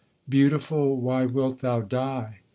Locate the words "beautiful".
0.27-0.99